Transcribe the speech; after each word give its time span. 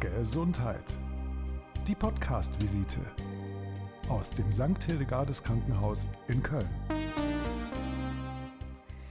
Gesundheit. 0.00 0.96
Die 1.86 1.94
Podcast-Visite 1.94 3.00
aus 4.08 4.32
dem 4.32 4.50
St. 4.50 4.82
Hildegardes 4.82 5.44
Krankenhaus 5.44 6.08
in 6.26 6.42
Köln. 6.42 6.70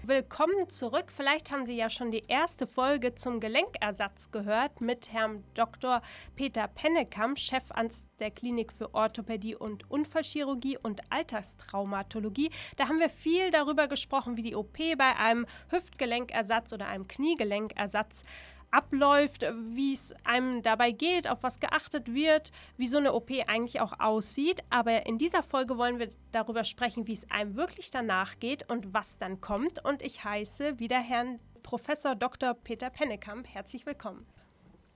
Willkommen 0.01 0.67
zurück. 0.69 1.11
Vielleicht 1.15 1.51
haben 1.51 1.67
Sie 1.67 1.75
ja 1.75 1.91
schon 1.91 2.09
die 2.09 2.23
erste 2.27 2.65
Folge 2.65 3.13
zum 3.13 3.39
Gelenkersatz 3.39 4.31
gehört 4.31 4.81
mit 4.81 5.13
Herrn 5.13 5.43
Dr. 5.53 6.01
Peter 6.35 6.67
Pennekamp, 6.67 7.37
Chefarzt 7.37 8.09
der 8.19 8.31
Klinik 8.31 8.73
für 8.73 8.91
Orthopädie 8.95 9.55
und 9.55 9.91
Unfallchirurgie 9.91 10.79
und 10.81 11.01
Alterstraumatologie. 11.11 12.49
Da 12.77 12.87
haben 12.87 12.99
wir 12.99 13.11
viel 13.11 13.51
darüber 13.51 13.87
gesprochen, 13.87 14.37
wie 14.37 14.41
die 14.41 14.55
OP 14.55 14.79
bei 14.97 15.15
einem 15.15 15.45
Hüftgelenkersatz 15.69 16.73
oder 16.73 16.87
einem 16.87 17.07
Kniegelenkersatz 17.07 18.23
abläuft, 18.71 19.45
wie 19.73 19.93
es 19.93 20.13
einem 20.23 20.61
dabei 20.61 20.91
geht, 20.91 21.29
auf 21.29 21.43
was 21.43 21.59
geachtet 21.59 22.13
wird, 22.13 22.51
wie 22.77 22.87
so 22.87 22.97
eine 22.97 23.13
OP 23.13 23.31
eigentlich 23.47 23.81
auch 23.81 23.99
aussieht. 23.99 24.61
Aber 24.69 25.05
in 25.05 25.17
dieser 25.17 25.43
Folge 25.43 25.77
wollen 25.77 25.99
wir 25.99 26.09
darüber 26.31 26.63
sprechen, 26.63 27.07
wie 27.07 27.13
es 27.13 27.29
einem 27.29 27.55
wirklich 27.55 27.91
danach 27.91 28.39
geht 28.39 28.69
und 28.69 28.93
was 28.93 29.17
dann 29.17 29.41
kommt. 29.41 29.83
Und 29.83 30.01
ich 30.01 30.23
heiße 30.23 30.79
wieder 30.79 30.99
Herrn 30.99 31.39
Professor 31.63 32.15
Dr. 32.15 32.53
Peter 32.53 32.89
Pennekamp. 32.89 33.47
Herzlich 33.47 33.85
willkommen. 33.85 34.25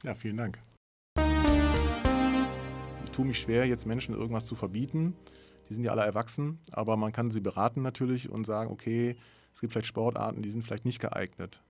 Ja, 0.04 0.16
vielen 0.16 0.38
Dank. 0.38 0.60
Ich 3.06 3.12
tue 3.12 3.26
mich 3.26 3.40
schwer, 3.40 3.66
jetzt 3.66 3.86
Menschen 3.86 4.16
irgendwas 4.16 4.46
zu 4.46 4.56
verbieten. 4.56 5.16
Die 5.70 5.74
sind 5.76 5.84
ja 5.84 5.92
alle 5.92 6.02
erwachsen, 6.02 6.60
aber 6.72 6.98
man 6.98 7.12
kann 7.12 7.32
sie 7.32 7.40
beraten 7.40 7.82
natürlich 7.82 8.30
und 8.30 8.46
sagen, 8.46 8.72
okay, 8.72 9.16
es 9.54 9.62
gibt 9.62 9.72
vielleicht 9.72 9.88
Sportarten, 9.88 10.42
die 10.42 10.50
sind 10.50 10.64
vielleicht 10.64 10.86
nicht 10.86 11.00
geeignet 11.00 11.62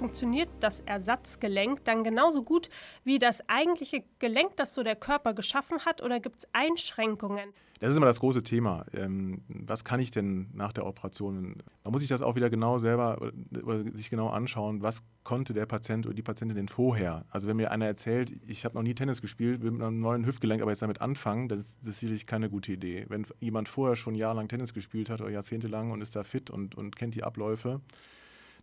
funktioniert 0.00 0.48
das 0.60 0.80
Ersatzgelenk 0.80 1.84
dann 1.84 2.04
genauso 2.04 2.42
gut 2.42 2.70
wie 3.04 3.18
das 3.18 3.46
eigentliche 3.50 4.02
Gelenk, 4.18 4.56
das 4.56 4.72
so 4.72 4.82
der 4.82 4.96
Körper 4.96 5.34
geschaffen 5.34 5.84
hat, 5.84 6.02
oder 6.02 6.20
gibt 6.20 6.38
es 6.38 6.48
Einschränkungen? 6.54 7.50
Das 7.80 7.90
ist 7.90 7.96
immer 7.98 8.06
das 8.06 8.18
große 8.20 8.42
Thema. 8.42 8.86
Ähm, 8.94 9.42
was 9.48 9.84
kann 9.84 10.00
ich 10.00 10.10
denn 10.10 10.48
nach 10.54 10.72
der 10.72 10.86
Operation? 10.86 11.62
Man 11.84 11.92
muss 11.92 12.00
sich 12.00 12.08
das 12.08 12.22
auch 12.22 12.34
wieder 12.34 12.48
genau 12.48 12.78
selber 12.78 13.20
oder 13.62 13.84
sich 13.92 14.08
genau 14.08 14.30
anschauen, 14.30 14.80
was 14.80 15.02
konnte 15.22 15.52
der 15.52 15.66
Patient 15.66 16.06
oder 16.06 16.14
die 16.14 16.22
Patientin 16.22 16.56
denn 16.56 16.68
vorher? 16.68 17.26
Also 17.28 17.46
wenn 17.46 17.58
mir 17.58 17.70
einer 17.70 17.86
erzählt, 17.86 18.32
ich 18.46 18.64
habe 18.64 18.76
noch 18.76 18.82
nie 18.82 18.94
Tennis 18.94 19.20
gespielt, 19.20 19.60
will 19.60 19.70
mit 19.70 19.82
einem 19.82 20.00
neuen 20.00 20.24
Hüftgelenk 20.24 20.62
aber 20.62 20.70
jetzt 20.70 20.80
damit 20.80 21.02
anfangen, 21.02 21.50
das 21.50 21.58
ist, 21.58 21.80
das 21.82 21.88
ist 21.90 22.00
sicherlich 22.00 22.26
keine 22.26 22.48
gute 22.48 22.72
Idee. 22.72 23.04
Wenn 23.10 23.26
jemand 23.38 23.68
vorher 23.68 23.96
schon 23.96 24.14
jahrelang 24.14 24.48
Tennis 24.48 24.72
gespielt 24.72 25.10
hat 25.10 25.20
oder 25.20 25.30
jahrzehntelang 25.30 25.90
und 25.90 26.00
ist 26.00 26.16
da 26.16 26.24
fit 26.24 26.48
und, 26.48 26.74
und 26.74 26.96
kennt 26.96 27.14
die 27.14 27.22
Abläufe, 27.22 27.82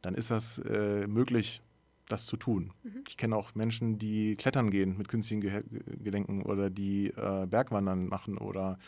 dann 0.02 0.16
ist 0.16 0.32
das 0.32 0.60
äh, 0.60 1.08
möglich, 1.08 1.62
das 2.08 2.26
zu 2.26 2.38
tun. 2.38 2.72
Mhm. 2.84 3.04
Ich 3.08 3.18
kenne 3.18 3.36
auch 3.36 3.56
Menschen, 3.56 3.98
die 3.98 4.36
klettern 4.36 4.70
gehen 4.70 4.98
mit 4.98 5.08
künstlichen 5.08 5.42
Ge 5.42 5.64
Gelenken 6.04 6.44
oder 6.44 6.70
die 6.70 7.08
äh, 7.08 7.46
Bergwandern 7.46 8.08
machen 8.08 8.38
oder 8.38 8.80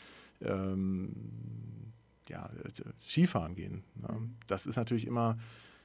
ähm, 0.42 1.14
ja, 2.30 2.50
Skifahren 3.06 3.56
gehen. 3.56 3.84
Ne? 3.96 4.16
Mhm. 4.20 4.36
Das 4.48 4.66
ist 4.66 4.78
natürlich 4.78 5.08
immer, 5.08 5.38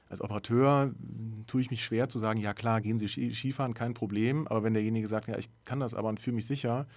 als 0.07 0.21
Operateur 0.21 0.93
tue 1.47 1.61
ich 1.61 1.71
mich 1.71 1.83
schwer 1.83 2.09
zu 2.09 2.19
sagen, 2.19 2.39
ja 2.39 2.53
klar, 2.53 2.81
gehen 2.81 2.99
Sie 2.99 3.07
Skifahren, 3.07 3.73
kein 3.73 3.93
Problem. 3.93 4.47
Aber 4.47 4.63
wenn 4.63 4.73
derjenige 4.73 5.07
sagt, 5.07 5.27
ja, 5.27 5.37
ich 5.37 5.49
kann 5.65 5.79
das 5.79 5.93
aber 5.93 6.09
und 6.09 6.19
fühle 6.19 6.35
mich 6.35 6.47
sicher, 6.47 6.87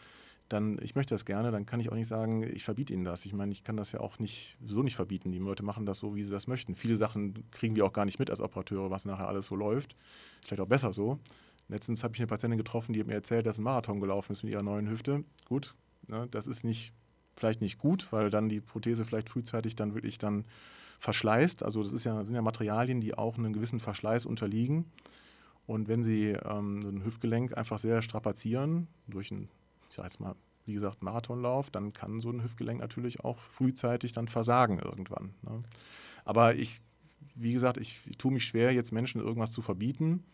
dann, 0.48 0.78
ich 0.82 0.94
möchte 0.94 1.14
das 1.14 1.24
gerne, 1.24 1.50
dann 1.50 1.66
kann 1.66 1.80
ich 1.80 1.90
auch 1.90 1.94
nicht 1.94 2.08
sagen, 2.08 2.42
ich 2.42 2.64
verbiete 2.64 2.94
ihnen 2.94 3.04
das. 3.04 3.26
Ich 3.26 3.34
meine, 3.34 3.52
ich 3.52 3.64
kann 3.64 3.76
das 3.76 3.92
ja 3.92 4.00
auch 4.00 4.18
nicht 4.18 4.56
so 4.66 4.82
nicht 4.82 4.96
verbieten. 4.96 5.30
Die 5.30 5.38
Leute 5.38 5.62
machen 5.62 5.84
das 5.84 5.98
so, 5.98 6.14
wie 6.14 6.22
sie 6.22 6.30
das 6.30 6.46
möchten. 6.46 6.74
Viele 6.74 6.96
Sachen 6.96 7.44
kriegen 7.50 7.76
wir 7.76 7.84
auch 7.84 7.92
gar 7.92 8.04
nicht 8.04 8.18
mit 8.18 8.30
als 8.30 8.40
Operateure, 8.40 8.90
was 8.90 9.04
nachher 9.04 9.28
alles 9.28 9.46
so 9.46 9.56
läuft. 9.56 9.94
Vielleicht 10.42 10.60
auch 10.60 10.68
besser 10.68 10.92
so. 10.92 11.18
Letztens 11.68 12.02
habe 12.02 12.14
ich 12.14 12.20
eine 12.20 12.26
Patientin 12.26 12.56
getroffen, 12.56 12.94
die 12.94 13.00
hat 13.00 13.06
mir 13.06 13.14
erzählt, 13.14 13.44
dass 13.44 13.58
ein 13.58 13.64
Marathon 13.64 14.00
gelaufen 14.00 14.32
ist 14.32 14.42
mit 14.42 14.52
ihrer 14.52 14.62
neuen 14.62 14.88
Hüfte. 14.88 15.24
Gut, 15.44 15.74
ne, 16.06 16.26
das 16.30 16.46
ist 16.46 16.64
nicht, 16.64 16.94
vielleicht 17.36 17.60
nicht 17.60 17.76
gut, 17.76 18.08
weil 18.10 18.30
dann 18.30 18.48
die 18.48 18.60
Prothese 18.60 19.04
vielleicht 19.04 19.28
frühzeitig 19.28 19.76
dann 19.76 19.94
wirklich 19.94 20.16
dann 20.16 20.46
verschleißt. 20.98 21.62
Also 21.62 21.82
das 21.82 22.04
ja, 22.04 22.24
sind 22.24 22.34
ja 22.34 22.42
Materialien, 22.42 23.02
die 23.02 23.16
auch 23.16 23.36
einem 23.36 23.52
gewissen 23.52 23.80
Verschleiß 23.80 24.24
unterliegen. 24.24 24.86
Und 25.66 25.88
wenn 25.88 26.02
Sie 26.02 26.30
ähm, 26.30 26.80
ein 26.80 27.04
Hüftgelenk 27.04 27.56
einfach 27.56 27.78
sehr 27.78 28.00
strapazieren, 28.00 28.88
durch 29.06 29.30
ein 29.30 29.50
ich 29.88 29.96
sage 29.96 30.06
jetzt 30.06 30.20
mal, 30.20 30.34
wie 30.66 30.74
gesagt, 30.74 31.02
Marathonlauf, 31.02 31.70
dann 31.70 31.92
kann 31.92 32.20
so 32.20 32.30
ein 32.30 32.42
Hüftgelenk 32.42 32.80
natürlich 32.80 33.20
auch 33.20 33.38
frühzeitig 33.38 34.12
dann 34.12 34.28
versagen 34.28 34.78
irgendwann. 34.78 35.34
Ne? 35.42 35.62
Aber 36.24 36.54
ich, 36.54 36.82
wie 37.34 37.52
gesagt, 37.52 37.78
ich, 37.78 38.02
ich 38.06 38.18
tue 38.18 38.32
mich 38.32 38.44
schwer, 38.44 38.72
jetzt 38.72 38.92
Menschen 38.92 39.20
irgendwas 39.20 39.52
zu 39.52 39.62
verbieten. 39.62 40.24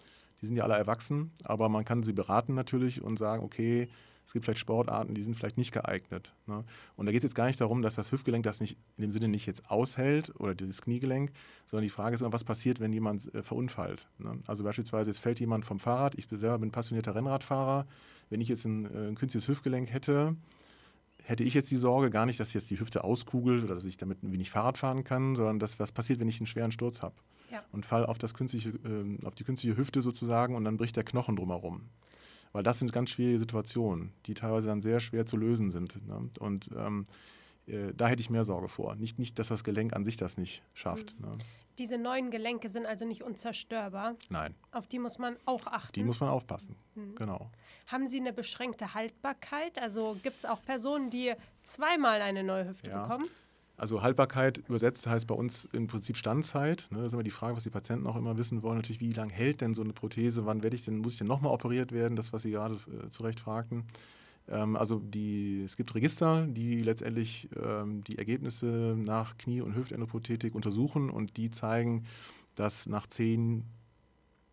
Die 0.41 0.47
sind 0.47 0.57
ja 0.57 0.65
alle 0.65 0.75
erwachsen, 0.75 1.31
aber 1.45 1.69
man 1.69 1.85
kann 1.85 2.03
sie 2.03 2.13
beraten 2.13 2.55
natürlich 2.55 3.01
und 3.01 3.17
sagen, 3.17 3.45
okay, 3.45 3.89
es 4.27 4.33
gibt 4.33 4.45
vielleicht 4.45 4.59
Sportarten, 4.59 5.15
die 5.15 5.23
sind 5.23 5.37
vielleicht 5.37 5.59
nicht 5.59 5.73
geeignet. 5.73 6.33
Ne? 6.47 6.65
Und 6.97 7.07
da 7.07 7.13
geht 7.13 7.19
es 7.19 7.25
jetzt 7.25 7.35
gar 7.35 7.47
nicht 7.47 7.61
darum, 7.61 7.83
dass 7.83 7.95
das 7.95 8.11
Hüftgelenk 8.11 8.43
das 8.43 8.61
nicht 8.61 8.79
in 8.97 9.03
dem 9.03 9.13
Sinne 9.13 9.29
nicht 9.29 9.47
jetzt 9.47 9.71
aushält 9.71 10.33
oder 10.41 10.55
das 10.55 10.83
Kniegelenk, 10.83 11.31
sondern 11.67 11.85
die 11.85 11.91
Frage 11.91 12.15
ist 12.15 12.23
immer, 12.23 12.33
was 12.33 12.45
passiert, 12.45 12.81
wenn 12.81 12.93
jemand 12.93 13.33
äh, 13.35 13.43
verunfallt. 13.43 14.09
Ne? 14.19 14.41
Also 14.47 14.65
beispielsweise, 14.65 15.11
es 15.11 15.19
fällt 15.19 15.41
jemand 15.41 15.67
vom 15.67 15.79
Fahrrad, 15.79 16.15
ich 16.17 16.27
selber 16.31 16.59
bin 16.59 16.71
passionierter 16.71 17.15
Rennradfahrer, 17.15 17.87
wenn 18.31 18.41
ich 18.41 18.49
jetzt 18.49 18.65
ein, 18.65 18.87
äh, 18.87 19.09
ein 19.09 19.15
künstliches 19.15 19.49
Hüftgelenk 19.49 19.93
hätte, 19.93 20.37
hätte 21.23 21.45
ich 21.45 21.55
jetzt 21.55 21.71
die 21.71 21.77
Sorge 21.77 22.11
gar 22.11 22.27
nicht, 22.27 22.39
dass 22.39 22.53
jetzt 22.53 22.71
die 22.71 22.79
Hüfte 22.79 23.05
auskugelt 23.05 23.65
oder 23.65 23.75
dass 23.75 23.85
ich 23.85 23.97
damit 23.97 24.23
ein 24.23 24.33
wenig 24.33 24.51
Fahrrad 24.51 24.79
fahren 24.79 25.05
kann, 25.05 25.35
sondern 25.35 25.59
dass 25.59 25.79
was 25.79 25.93
passiert, 25.93 26.21
wenn 26.21 26.29
ich 26.29 26.39
einen 26.39 26.47
schweren 26.47 26.73
Sturz 26.73 27.03
habe 27.03 27.15
ja. 27.51 27.63
und 27.73 27.87
fall 27.87 28.05
auf, 28.05 28.19
das 28.19 28.35
künstliche, 28.35 28.71
äh, 28.71 29.25
auf 29.25 29.35
die 29.35 29.45
künstliche 29.45 29.77
Hüfte 29.77 30.03
sozusagen 30.03 30.55
und 30.55 30.65
dann 30.65 30.77
bricht 30.77 30.97
der 30.97 31.05
Knochen 31.05 31.37
drumherum. 31.37 31.83
Weil 32.53 32.63
das 32.63 32.79
sind 32.79 32.93
ganz 32.93 33.11
schwierige 33.11 33.41
Situationen, 33.41 34.13
die 34.27 34.35
teilweise 34.35 34.69
dann 34.69 34.81
sehr 34.81 35.01
schwer 35.01 35.27
zu 35.27 35.37
lösen 35.37 35.71
sind. 35.71 36.07
Ne? 36.07 36.31
Und 36.39 36.71
ähm, 36.77 37.05
äh, 37.67 37.93
da 37.97 38.07
hätte 38.07 38.21
ich 38.21 38.31
mehr 38.31 38.45
Sorge 38.45 38.69
vor. 38.69 38.95
Nicht, 38.95 39.19
nicht, 39.19 39.39
dass 39.39 39.49
das 39.49 39.65
Gelenk 39.65 39.93
an 39.93 40.05
sich 40.05 40.17
das 40.17 40.37
nicht 40.37 40.63
schafft. 40.73 41.19
Mhm. 41.19 41.27
Ne? 41.27 41.39
Diese 41.79 41.99
neuen 41.99 42.31
Gelenke 42.31 42.69
sind 42.69 42.87
also 42.87 43.05
nicht 43.05 43.23
unzerstörbar. 43.23 44.15
Nein. 44.31 44.55
Auf 44.71 44.87
die 44.87 44.99
muss 44.99 45.19
man 45.19 45.37
auch 45.45 45.67
achten. 45.67 45.93
Die 45.93 46.05
muss 46.05 46.21
man 46.21 46.29
aufpassen. 46.31 46.77
Mhm. 46.95 47.17
Genau. 47.17 47.51
Haben 47.87 48.07
Sie 48.07 48.21
eine 48.21 48.33
beschränkte 48.33 48.95
Haltbarkeit? 48.95 49.81
Also 49.81 50.17
gibt 50.23 50.39
es 50.39 50.45
auch 50.45 50.63
Personen, 50.63 51.11
die 51.11 51.33
zweimal 51.63 52.23
eine 52.23 52.45
neue 52.45 52.69
Hüfte 52.69 52.91
ja. 52.91 53.03
bekommen? 53.03 53.29
Also 53.77 54.03
Haltbarkeit 54.03 54.59
übersetzt 54.69 55.07
heißt 55.07 55.27
bei 55.27 55.35
uns 55.35 55.65
im 55.73 55.89
Prinzip 55.89 56.17
Standzeit. 56.17 56.87
Ne? 56.91 56.99
Das 56.99 57.07
ist 57.09 57.13
immer 57.15 57.25
die 57.25 57.31
Frage, 57.31 57.57
was 57.57 57.65
die 57.65 57.71
Patienten 57.71 58.07
auch 58.07 58.15
immer 58.15 58.37
wissen 58.37 58.63
wollen. 58.63 58.77
Natürlich, 58.77 59.01
wie 59.01 59.11
lange 59.11 59.33
hält 59.33 59.61
denn 59.61 59.75
so 59.75 59.83
eine 59.83 59.93
Prothese? 59.93 60.47
Wann 60.47 60.63
werde 60.63 60.77
ich 60.77 60.85
denn, 60.85 60.99
muss 60.99 61.15
ich 61.15 61.19
denn 61.19 61.27
nochmal 61.27 61.53
operiert 61.53 61.91
werden? 61.91 62.15
Das, 62.15 62.33
was 62.33 62.43
Sie 62.43 62.53
gerade 62.53 62.79
äh, 63.05 63.09
zu 63.09 63.25
Recht 63.25 63.41
fragten. 63.41 63.85
Ähm, 64.49 64.77
also 64.77 64.99
die, 64.99 65.63
es 65.65 65.77
gibt 65.77 65.95
Register, 65.95 66.47
die 66.47 66.81
letztendlich 66.81 67.49
ähm, 67.57 68.03
die 68.05 68.19
Ergebnisse 68.19 68.97
nach 68.99 69.37
Knie- 69.39 69.61
und 69.61 69.75
Hüftendoprothetik 69.75 70.55
untersuchen 70.55 71.11
und 71.11 71.37
die 71.37 71.51
zeigen, 71.51 72.05
dass 72.55 72.87
nach 72.87 73.07
zehn 73.07 73.65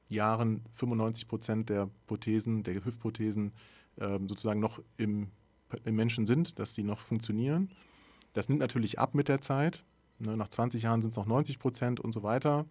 Jahren 0.10 0.62
95 0.74 1.28
Prozent 1.28 1.70
der 1.70 1.90
Prothesen, 2.08 2.64
der 2.64 2.84
Hüftprothesen 2.84 3.54
ähm, 4.00 4.28
sozusagen 4.28 4.60
noch 4.60 4.82
im, 4.98 5.30
im 5.86 5.96
Menschen 5.96 6.26
sind, 6.26 6.60
dass 6.60 6.74
die 6.74 6.84
noch 6.84 7.00
funktionieren. 7.00 7.70
Das 8.34 8.50
nimmt 8.50 8.60
natürlich 8.60 9.00
ab 9.00 9.16
mit 9.16 9.28
der 9.28 9.42
Zeit. 9.42 9.84
Ne, 10.20 10.38
nach 10.38 10.50
20 10.50 10.84
Jahren 10.84 11.02
sind 11.02 11.12
es 11.12 11.18
noch 11.18 11.26
90 11.26 11.60
Prozent 11.60 12.00
und 12.00 12.12
so 12.12 12.24
weiter. 12.24 12.66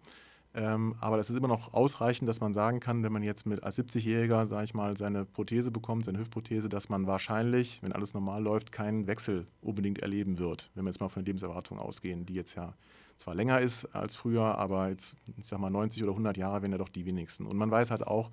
Ähm, 0.53 0.95
aber 0.99 1.15
das 1.15 1.29
ist 1.29 1.37
immer 1.37 1.47
noch 1.47 1.73
ausreichend, 1.73 2.27
dass 2.27 2.41
man 2.41 2.53
sagen 2.53 2.81
kann, 2.81 3.03
wenn 3.03 3.13
man 3.13 3.23
jetzt 3.23 3.45
mit 3.45 3.63
als 3.63 3.79
70-Jähriger, 3.79 4.47
sage 4.47 4.65
ich 4.65 4.73
mal, 4.73 4.97
seine 4.97 5.23
Prothese 5.23 5.71
bekommt, 5.71 6.03
seine 6.03 6.19
Hüftprothese, 6.19 6.67
dass 6.67 6.89
man 6.89 7.07
wahrscheinlich, 7.07 7.81
wenn 7.81 7.93
alles 7.93 8.13
normal 8.13 8.43
läuft, 8.43 8.73
keinen 8.73 9.07
Wechsel 9.07 9.47
unbedingt 9.61 9.99
erleben 9.99 10.39
wird, 10.39 10.69
wenn 10.75 10.83
wir 10.83 10.89
jetzt 10.89 10.99
mal 10.99 11.07
von 11.07 11.23
der 11.23 11.29
Lebenserwartung 11.29 11.79
ausgehen, 11.79 12.25
die 12.25 12.33
jetzt 12.33 12.55
ja 12.55 12.73
zwar 13.15 13.35
länger 13.35 13.61
ist 13.61 13.85
als 13.95 14.15
früher, 14.15 14.57
aber 14.57 14.89
jetzt, 14.89 15.15
ich 15.37 15.47
sag 15.47 15.59
mal, 15.59 15.69
90 15.69 16.03
oder 16.03 16.11
100 16.11 16.35
Jahre 16.37 16.61
wären 16.61 16.71
ja 16.71 16.77
doch 16.77 16.89
die 16.89 17.05
wenigsten. 17.05 17.45
Und 17.45 17.55
man 17.55 17.71
weiß 17.71 17.91
halt 17.91 18.05
auch 18.05 18.29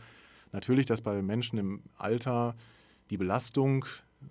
natürlich, 0.50 0.86
dass 0.86 1.02
bei 1.02 1.22
Menschen 1.22 1.58
im 1.58 1.82
Alter 1.96 2.56
die 3.10 3.16
Belastung 3.16 3.84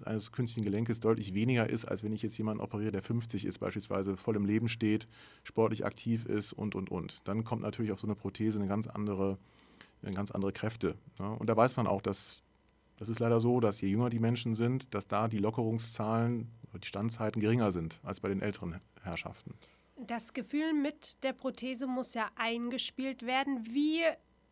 eines 0.03 0.31
künstlichen 0.31 0.65
Gelenkes 0.65 0.99
deutlich 0.99 1.33
weniger 1.33 1.69
ist, 1.69 1.85
als 1.85 2.03
wenn 2.03 2.11
ich 2.11 2.21
jetzt 2.21 2.37
jemanden 2.37 2.61
operiere, 2.61 2.91
der 2.91 3.01
50 3.01 3.45
ist, 3.45 3.59
beispielsweise 3.59 4.17
voll 4.17 4.35
im 4.35 4.45
Leben 4.45 4.67
steht, 4.67 5.07
sportlich 5.43 5.85
aktiv 5.85 6.25
ist 6.25 6.53
und, 6.53 6.75
und, 6.75 6.89
und. 6.89 7.27
Dann 7.27 7.43
kommt 7.43 7.61
natürlich 7.61 7.91
auf 7.91 7.99
so 7.99 8.07
eine 8.07 8.15
Prothese 8.15 8.59
eine 8.59 8.67
ganz 8.67 8.87
andere, 8.87 9.37
eine 10.01 10.13
ganz 10.13 10.31
andere 10.31 10.51
Kräfte. 10.51 10.95
Ja. 11.19 11.29
Und 11.33 11.47
da 11.47 11.55
weiß 11.55 11.77
man 11.77 11.87
auch, 11.87 12.01
dass 12.01 12.43
das 12.97 13.09
ist 13.09 13.19
leider 13.19 13.39
so, 13.39 13.59
dass 13.59 13.79
je 13.79 13.89
jünger 13.89 14.09
die 14.09 14.19
Menschen 14.19 14.55
sind, 14.55 14.93
dass 14.93 15.07
da 15.07 15.27
die 15.27 15.37
Lockerungszahlen, 15.37 16.49
die 16.83 16.87
Standzeiten 16.87 17.41
geringer 17.41 17.71
sind 17.71 17.99
als 18.03 18.19
bei 18.19 18.29
den 18.29 18.41
älteren 18.41 18.81
Herrschaften. 19.01 19.53
Das 19.95 20.33
Gefühl 20.33 20.73
mit 20.73 21.23
der 21.23 21.33
Prothese 21.33 21.87
muss 21.87 22.13
ja 22.13 22.29
eingespielt 22.35 23.25
werden. 23.25 23.67
Wie 23.69 24.01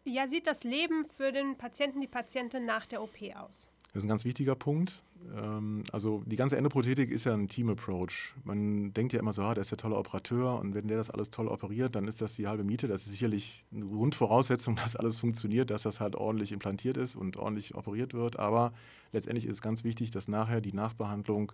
ja, 0.05 0.27
sieht 0.27 0.47
das 0.47 0.63
Leben 0.63 1.05
für 1.09 1.31
den 1.31 1.57
Patienten, 1.57 2.01
die 2.01 2.07
Patientin 2.07 2.65
nach 2.65 2.85
der 2.85 3.01
OP 3.01 3.15
aus? 3.35 3.69
Das 3.93 4.03
ist 4.03 4.05
ein 4.05 4.09
ganz 4.09 4.25
wichtiger 4.25 4.55
Punkt. 4.55 5.03
Ähm, 5.33 5.83
also 5.91 6.23
die 6.25 6.35
ganze 6.35 6.57
Endoprothetik 6.57 7.09
ist 7.11 7.25
ja 7.25 7.33
ein 7.33 7.47
Team-Approach. 7.47 8.33
Man 8.43 8.93
denkt 8.93 9.13
ja 9.13 9.19
immer 9.19 9.33
so, 9.33 9.41
ah, 9.41 9.53
der 9.53 9.61
ist 9.61 9.71
der 9.71 9.77
tolle 9.77 9.95
Operateur 9.95 10.59
und 10.59 10.73
wenn 10.73 10.87
der 10.87 10.97
das 10.97 11.09
alles 11.09 11.29
toll 11.29 11.47
operiert, 11.47 11.95
dann 11.95 12.07
ist 12.07 12.21
das 12.21 12.35
die 12.35 12.47
halbe 12.47 12.63
Miete. 12.63 12.87
Das 12.87 13.05
ist 13.05 13.11
sicherlich 13.11 13.65
eine 13.73 13.85
Grundvoraussetzung, 13.85 14.75
dass 14.83 14.95
alles 14.95 15.19
funktioniert, 15.19 15.69
dass 15.69 15.83
das 15.83 15.99
halt 15.99 16.15
ordentlich 16.15 16.51
implantiert 16.51 16.97
ist 16.97 17.15
und 17.15 17.37
ordentlich 17.37 17.75
operiert 17.75 18.13
wird. 18.13 18.39
Aber 18.39 18.73
letztendlich 19.11 19.45
ist 19.45 19.53
es 19.53 19.61
ganz 19.61 19.83
wichtig, 19.83 20.11
dass 20.11 20.27
nachher 20.27 20.61
die 20.61 20.73
Nachbehandlung, 20.73 21.51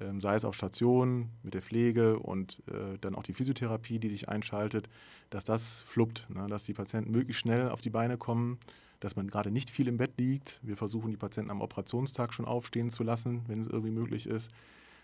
ähm, 0.00 0.20
sei 0.20 0.34
es 0.34 0.44
auf 0.44 0.54
Station 0.54 1.30
mit 1.42 1.54
der 1.54 1.62
Pflege 1.62 2.18
und 2.18 2.62
äh, 2.68 2.98
dann 3.00 3.14
auch 3.14 3.22
die 3.22 3.32
Physiotherapie, 3.32 3.98
die 3.98 4.08
sich 4.08 4.28
einschaltet, 4.28 4.88
dass 5.30 5.44
das 5.44 5.82
fluppt, 5.82 6.28
ne? 6.30 6.46
dass 6.48 6.64
die 6.64 6.74
Patienten 6.74 7.10
möglichst 7.10 7.40
schnell 7.40 7.70
auf 7.70 7.80
die 7.80 7.90
Beine 7.90 8.16
kommen 8.16 8.58
dass 9.00 9.16
man 9.16 9.28
gerade 9.28 9.50
nicht 9.50 9.70
viel 9.70 9.88
im 9.88 9.96
Bett 9.96 10.18
liegt. 10.18 10.58
Wir 10.62 10.76
versuchen 10.76 11.10
die 11.10 11.16
Patienten 11.16 11.50
am 11.50 11.60
Operationstag 11.60 12.32
schon 12.32 12.46
aufstehen 12.46 12.90
zu 12.90 13.04
lassen, 13.04 13.42
wenn 13.46 13.60
es 13.60 13.66
irgendwie 13.66 13.92
möglich 13.92 14.26
ist. 14.26 14.50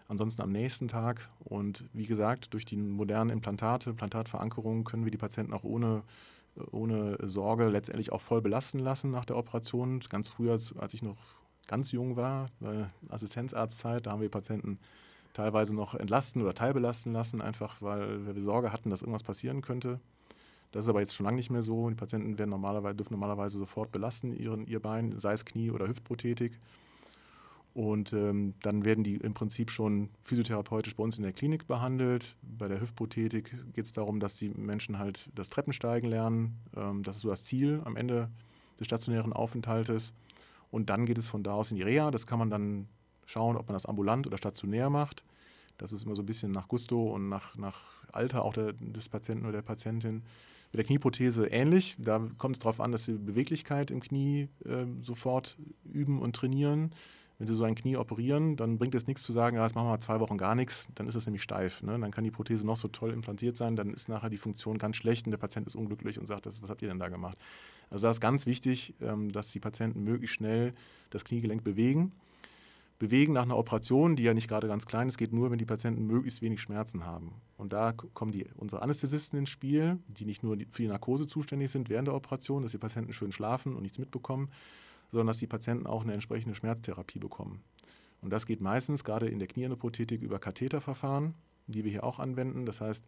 Ansonsten 0.09 0.43
am 0.43 0.53
nächsten 0.53 0.89
Tag. 0.89 1.31
Und 1.45 1.85
wie 1.93 2.07
gesagt, 2.07 2.53
durch 2.53 2.65
die 2.65 2.77
modernen 2.77 3.31
Implantate, 3.31 3.91
Implantatverankerungen 3.91 4.85
können 4.85 5.05
wir 5.05 5.11
die 5.11 5.19
Patienten 5.19 5.53
auch 5.53 5.65
ohne, 5.65 6.03
ohne 6.73 7.17
Sorge 7.23 7.69
letztendlich 7.69 8.13
auch 8.13 8.21
voll 8.21 8.43
belasten 8.43 8.81
lassen 8.81 9.11
nach 9.11 9.25
der 9.25 9.37
Operation. 9.37 10.01
Ganz 10.01 10.29
früher, 10.29 10.53
als 10.53 10.95
ich 10.95 11.03
noch 11.03 11.17
ganz 11.67 11.93
jung 11.93 12.17
war, 12.17 12.51
Assistenzarztzeit, 13.09 14.07
da 14.07 14.13
haben 14.13 14.21
wir 14.21 14.29
Patienten 14.29 14.79
teilweise 15.33 15.75
noch 15.75 15.95
entlasten 15.95 16.43
oder 16.43 16.55
teilbelasten 16.55 17.13
lassen, 17.13 17.41
einfach 17.41 17.81
weil 17.81 18.35
wir 18.35 18.43
Sorge 18.43 18.73
hatten, 18.73 18.91
dass 18.91 19.03
irgendwas 19.03 19.23
passieren 19.23 19.63
könnte. 19.63 20.01
Das 20.75 20.87
ist 20.87 20.89
aber 20.89 20.99
jetzt 20.99 21.15
schon 21.15 21.23
lange 21.23 21.37
nicht 21.37 21.51
mehr 21.51 21.63
so. 21.63 21.89
Die 21.89 21.95
Patienten 21.95 22.37
werden 22.37 22.51
normalerweise, 22.51 22.97
dürfen 22.97 23.13
normalerweise 23.13 23.59
sofort 23.59 23.93
belasten, 23.93 24.33
ihren, 24.33 24.67
ihr 24.67 24.81
Bein, 24.81 25.17
sei 25.21 25.33
es 25.33 25.45
Knie- 25.45 25.71
oder 25.71 25.87
Hüftprothetik. 25.87 26.59
Und 27.75 28.13
ähm, 28.13 28.55
dann 28.61 28.85
werden 28.85 29.05
die 29.05 29.15
im 29.15 29.35
Prinzip 29.35 29.71
schon 29.71 30.09
physiotherapeutisch 30.25 30.97
bei 30.97 31.05
uns 31.05 31.17
in 31.17 31.23
der 31.23 31.33
Klinik 31.33 31.69
behandelt. 31.69 32.35
Bei 32.43 32.67
der 32.67 32.81
Hüftprothetik 32.81 33.55
geht 33.73 33.85
es 33.85 33.93
darum, 33.93 34.19
dass 34.19 34.35
die 34.35 34.49
Menschen 34.49 34.99
halt 34.99 35.31
das 35.37 35.49
Treppensteigen 35.49 36.11
lernen. 36.11 36.59
Ähm, 36.77 37.05
das 37.05 37.17
ist 37.17 37.23
so 37.23 37.29
das 37.29 37.45
Ziel 37.45 37.81
am 37.85 37.95
Ende 37.95 38.29
des 38.81 38.89
stationären 38.89 39.33
Aufenthaltes. 39.33 40.13
Und 40.73 40.91
dann 40.91 41.07
geht 41.07 41.19
es 41.19 41.29
von 41.29 41.45
da 41.45 41.53
aus 41.53 41.71
in 41.71 41.77
die 41.77 41.85
Reha. 41.85 42.11
Das 42.11 42.27
kann 42.27 42.41
man 42.41 42.51
dann 42.51 42.89
schauen, 43.27 43.57
ob 43.57 43.69
man 43.69 43.75
das 43.75 43.87
ambulant 43.87 44.27
oder 44.27 44.39
stationär 44.39 44.91
macht. 44.91 45.23
Das 45.79 45.93
ist 45.93 46.05
immer 46.05 46.17
so 46.17 46.23
ein 46.23 46.27
bisschen 46.27 46.51
nach 46.51 46.67
Gusto 46.67 47.13
und 47.13 47.29
nach, 47.29 47.57
nach 47.57 47.81
Alter 48.11 48.45
auch 48.45 48.55
der, 48.55 48.73
des 48.73 49.09
Patienten 49.09 49.45
oder 49.45 49.53
der 49.53 49.63
Patientin. 49.63 50.25
Bei 50.75 50.79
der 50.79 50.87
Knieprothese 50.87 51.47
ähnlich. 51.47 51.95
Da 52.01 52.29
kommt 52.37 52.57
es 52.57 52.59
darauf 52.59 52.81
an, 52.81 52.91
dass 52.91 53.05
Sie 53.05 53.13
Beweglichkeit 53.13 53.93
im 53.93 54.01
Knie 54.01 54.49
äh, 54.65 54.87
sofort 55.03 55.57
üben 55.85 56.21
und 56.21 56.35
trainieren. 56.35 56.91
Wenn 57.39 57.47
Sie 57.47 57.55
so 57.55 57.63
ein 57.63 57.77
Knie 57.77 57.97
operieren, 57.97 58.57
dann 58.57 58.77
bringt 58.77 58.97
es 58.97 59.07
nichts 59.07 59.23
zu 59.23 59.31
sagen, 59.31 59.57
ja, 59.57 59.63
jetzt 59.63 59.77
machen 59.77 59.87
wir 59.87 59.91
mal 59.91 60.01
zwei 60.01 60.19
Wochen 60.19 60.37
gar 60.37 60.57
nichts, 60.57 60.89
dann 60.97 61.07
ist 61.07 61.15
es 61.15 61.27
nämlich 61.27 61.45
steif. 61.45 61.81
Ne? 61.85 61.97
Dann 61.97 62.11
kann 62.11 62.25
die 62.25 62.33
Prothese 62.33 62.67
noch 62.67 62.77
so 62.77 62.89
toll 62.89 63.13
implantiert 63.13 63.57
sein, 63.57 63.77
dann 63.77 63.95
ist 63.95 64.09
nachher 64.09 64.31
die 64.31 64.37
Funktion 64.37 64.77
ganz 64.79 64.97
schlecht 64.97 65.27
und 65.27 65.31
der 65.31 65.39
Patient 65.39 65.65
ist 65.69 65.77
unglücklich 65.77 66.19
und 66.19 66.27
sagt, 66.27 66.45
was 66.47 66.69
habt 66.69 66.83
ihr 66.83 66.89
denn 66.89 66.99
da 66.99 67.09
gemacht? 67.09 67.39
Also 67.89 68.03
da 68.03 68.11
ist 68.11 68.21
ganz 68.21 68.45
wichtig, 68.47 68.95
ähm, 69.01 69.31
dass 69.31 69.53
die 69.53 69.61
Patienten 69.61 70.03
möglichst 70.03 70.35
schnell 70.35 70.75
das 71.11 71.25
Kniegelenk 71.25 71.63
bewegen 71.63 72.11
bewegen 72.99 73.33
nach 73.33 73.43
einer 73.43 73.57
Operation, 73.57 74.17
die 74.17 74.23
ja 74.23 74.35
nicht 74.35 74.49
gerade 74.49 74.69
ganz 74.69 74.87
klein 74.87 75.09
ist, 75.09 75.19
geht 75.19 75.33
nur, 75.33 75.51
wenn 75.51 75.59
die 75.59 75.65
Patienten 75.65 76.07
möglichst 76.07 76.43
wenig 76.43 76.61
Schmerzen 76.61 77.05
haben. 77.05 77.33
Und 77.57 77.73
da 77.73 77.93
kommen 77.93 78.33
die, 78.33 78.47
unsere 78.57 78.83
Anästhesisten 78.83 79.39
ins 79.39 79.51
Spiel, 79.51 79.99
die 80.07 80.25
nicht 80.25 80.43
nur 80.43 80.57
für 80.71 80.83
die 80.83 80.89
Narkose 80.89 81.27
zuständig 81.27 81.71
sind 81.71 81.89
während 81.89 82.09
der 82.09 82.15
Operation, 82.15 82.63
dass 82.63 82.73
die 82.73 82.79
Patienten 82.79 83.13
schön 83.13 83.33
schlafen 83.33 83.75
und 83.75 83.83
nichts 83.83 83.99
mitbekommen, 83.99 84.51
sondern 85.11 85.27
dass 85.27 85.39
die 85.39 85.47
Patienten 85.47 85.87
auch 85.87 86.03
eine 86.03 86.13
entsprechende 86.13 86.55
Schmerztherapie 86.55 87.19
bekommen. 87.19 87.63
Und 88.21 88.31
das 88.31 88.47
geht 88.47 88.61
meistens 88.61 89.05
gerade 89.05 89.29
in 89.29 89.39
der 89.39 89.49
Knieendoprothetik 89.49 90.23
über 90.23 90.39
Katheterverfahren, 90.39 91.35
die 91.67 91.85
wir 91.85 91.91
hier 91.91 92.05
auch 92.05 92.19
anwenden. 92.19 92.65
Das 92.65 92.81
heißt, 92.81 93.05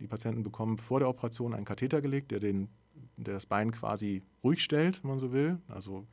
die 0.00 0.06
Patienten 0.06 0.42
bekommen 0.42 0.78
vor 0.78 1.00
der 1.00 1.08
Operation 1.08 1.54
einen 1.54 1.64
Katheter 1.64 2.02
gelegt, 2.02 2.30
der, 2.30 2.40
den, 2.40 2.68
der 3.16 3.34
das 3.34 3.46
Bein 3.46 3.72
quasi 3.72 4.22
ruhig 4.44 4.62
stellt, 4.62 5.02
wenn 5.02 5.10
man 5.10 5.18
so 5.18 5.32
will. 5.32 5.58
Also 5.68 6.06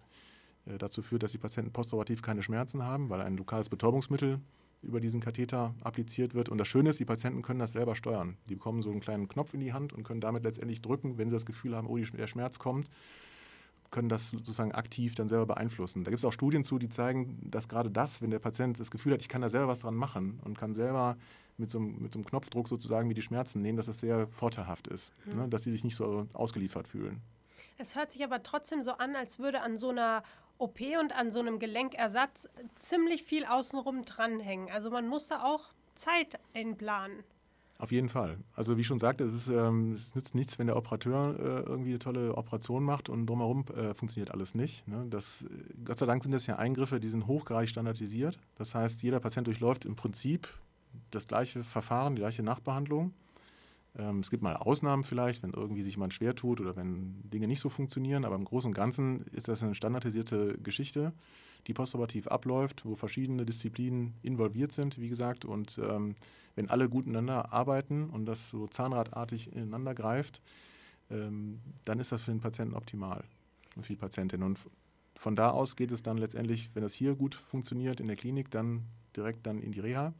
dazu 0.65 1.01
führt, 1.01 1.23
dass 1.23 1.31
die 1.31 1.37
Patienten 1.37 1.71
postoperativ 1.71 2.21
keine 2.21 2.41
Schmerzen 2.41 2.83
haben, 2.83 3.09
weil 3.09 3.21
ein 3.21 3.37
lokales 3.37 3.69
Betäubungsmittel 3.69 4.39
über 4.81 4.99
diesen 4.99 5.19
Katheter 5.19 5.73
appliziert 5.83 6.33
wird. 6.33 6.49
Und 6.49 6.57
das 6.57 6.67
Schöne 6.67 6.89
ist, 6.89 6.99
die 6.99 7.05
Patienten 7.05 7.41
können 7.41 7.59
das 7.59 7.71
selber 7.71 7.95
steuern. 7.95 8.37
Die 8.49 8.55
bekommen 8.55 8.81
so 8.81 8.91
einen 8.91 8.99
kleinen 8.99 9.27
Knopf 9.27 9.53
in 9.53 9.59
die 9.59 9.73
Hand 9.73 9.93
und 9.93 10.03
können 10.03 10.21
damit 10.21 10.43
letztendlich 10.43 10.81
drücken, 10.81 11.17
wenn 11.17 11.29
sie 11.29 11.35
das 11.35 11.45
Gefühl 11.45 11.75
haben, 11.75 11.87
oh, 11.87 11.97
der 11.97 12.27
Schmerz 12.27 12.59
kommt, 12.59 12.89
können 13.91 14.09
das 14.09 14.31
sozusagen 14.31 14.73
aktiv 14.73 15.15
dann 15.15 15.27
selber 15.27 15.45
beeinflussen. 15.45 16.03
Da 16.03 16.11
gibt 16.11 16.19
es 16.19 16.25
auch 16.25 16.33
Studien 16.33 16.63
zu, 16.63 16.79
die 16.79 16.89
zeigen, 16.89 17.39
dass 17.49 17.67
gerade 17.67 17.89
das, 17.89 18.21
wenn 18.21 18.29
der 18.29 18.39
Patient 18.39 18.79
das 18.79 18.91
Gefühl 18.91 19.13
hat, 19.13 19.21
ich 19.21 19.29
kann 19.29 19.41
da 19.41 19.49
selber 19.49 19.69
was 19.69 19.79
dran 19.79 19.95
machen 19.95 20.39
und 20.43 20.57
kann 20.57 20.73
selber 20.73 21.17
mit 21.57 21.69
so, 21.69 21.79
einem, 21.79 22.01
mit 22.01 22.11
so 22.11 22.19
einem 22.19 22.25
Knopfdruck 22.25 22.67
sozusagen 22.67 23.09
wie 23.09 23.13
die 23.13 23.21
Schmerzen 23.21 23.61
nehmen, 23.61 23.77
dass 23.77 23.85
das 23.85 23.99
sehr 23.99 24.27
vorteilhaft 24.27 24.87
ist, 24.87 25.13
mhm. 25.25 25.35
ne? 25.35 25.47
dass 25.47 25.63
sie 25.63 25.71
sich 25.71 25.83
nicht 25.83 25.95
so 25.95 26.27
ausgeliefert 26.33 26.87
fühlen. 26.87 27.21
Es 27.77 27.95
hört 27.95 28.11
sich 28.11 28.23
aber 28.23 28.43
trotzdem 28.43 28.83
so 28.83 28.91
an, 28.91 29.15
als 29.15 29.39
würde 29.39 29.61
an 29.61 29.77
so 29.77 29.89
einer 29.89 30.23
OP 30.57 30.79
und 30.99 31.13
an 31.13 31.31
so 31.31 31.39
einem 31.39 31.59
Gelenkersatz 31.59 32.49
ziemlich 32.79 33.23
viel 33.23 33.45
außenrum 33.45 34.05
dranhängen. 34.05 34.71
Also 34.71 34.89
man 34.89 35.07
muss 35.07 35.27
da 35.27 35.43
auch 35.43 35.73
Zeit 35.95 36.39
einplanen. 36.53 37.23
Auf 37.77 37.91
jeden 37.91 38.07
Fall. 38.07 38.37
Also 38.53 38.77
wie 38.77 38.85
schon 38.85 38.99
sagte, 38.99 39.25
es, 39.25 39.33
ist, 39.33 39.47
ähm, 39.49 39.93
es 39.93 40.15
nützt 40.15 40.33
nichts, 40.33 40.57
wenn 40.57 40.67
der 40.67 40.77
Operateur 40.77 41.35
äh, 41.37 41.69
irgendwie 41.69 41.89
eine 41.89 41.99
tolle 41.99 42.35
Operation 42.35 42.83
macht 42.83 43.09
und 43.09 43.27
drumherum 43.27 43.65
äh, 43.75 43.93
funktioniert 43.93 44.31
alles 44.31 44.55
nicht. 44.55 44.87
Ne? 44.87 45.05
Das, 45.09 45.45
Gott 45.83 45.97
sei 45.97 46.05
Dank 46.05 46.23
sind 46.23 46.31
das 46.31 46.47
ja 46.47 46.55
Eingriffe, 46.55 47.01
die 47.01 47.09
sind 47.09 47.27
hochgradig 47.27 47.67
standardisiert. 47.67 48.39
Das 48.55 48.75
heißt, 48.75 49.03
jeder 49.03 49.19
Patient 49.19 49.45
durchläuft 49.47 49.83
im 49.83 49.97
Prinzip 49.97 50.47
das 51.11 51.27
gleiche 51.27 51.65
Verfahren, 51.65 52.15
die 52.15 52.21
gleiche 52.21 52.43
Nachbehandlung. 52.43 53.13
Ähm, 53.97 54.19
es 54.19 54.29
gibt 54.29 54.43
mal 54.43 54.55
Ausnahmen 54.55 55.03
vielleicht, 55.03 55.43
wenn 55.43 55.51
irgendwie 55.51 55.83
sich 55.83 55.95
jemand 55.95 56.13
schwer 56.13 56.35
tut 56.35 56.59
oder 56.59 56.75
wenn 56.75 57.21
Dinge 57.29 57.47
nicht 57.47 57.59
so 57.59 57.69
funktionieren, 57.69 58.25
aber 58.25 58.35
im 58.35 58.45
Großen 58.45 58.69
und 58.69 58.73
Ganzen 58.73 59.25
ist 59.27 59.47
das 59.47 59.63
eine 59.63 59.75
standardisierte 59.75 60.57
Geschichte, 60.59 61.13
die 61.67 61.73
postoperativ 61.73 62.27
abläuft, 62.27 62.85
wo 62.85 62.95
verschiedene 62.95 63.45
Disziplinen 63.45 64.13
involviert 64.21 64.71
sind, 64.71 64.99
wie 64.99 65.09
gesagt. 65.09 65.45
Und 65.45 65.79
ähm, 65.79 66.15
wenn 66.55 66.69
alle 66.69 66.89
gut 66.89 67.05
miteinander 67.05 67.53
arbeiten 67.53 68.09
und 68.09 68.25
das 68.25 68.49
so 68.49 68.67
zahnradartig 68.67 69.51
ineinander 69.53 69.95
greift, 69.95 70.41
ähm, 71.09 71.61
dann 71.83 71.99
ist 71.99 72.11
das 72.11 72.21
für 72.21 72.31
den 72.31 72.41
Patienten 72.41 72.75
optimal 72.75 73.23
und 73.75 73.83
für 73.83 73.93
die 73.93 73.99
Patientin. 73.99 74.43
Und 74.43 74.59
von 75.15 75.35
da 75.35 75.51
aus 75.51 75.75
geht 75.75 75.91
es 75.91 76.03
dann 76.03 76.17
letztendlich, 76.17 76.69
wenn 76.73 76.83
das 76.83 76.93
hier 76.93 77.15
gut 77.15 77.35
funktioniert 77.35 77.99
in 77.99 78.07
der 78.07 78.15
Klinik, 78.15 78.51
dann 78.51 78.83
direkt 79.15 79.45
dann 79.47 79.61
in 79.61 79.71
die 79.71 79.79
Reha. 79.79 80.13